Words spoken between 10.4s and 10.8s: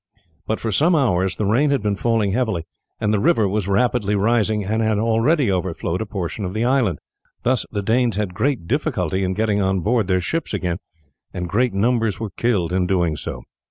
again,